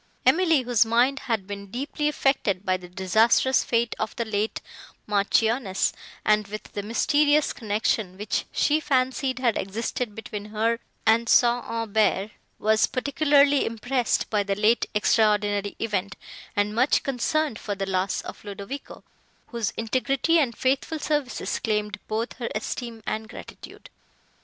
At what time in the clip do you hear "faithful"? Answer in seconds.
20.57-20.97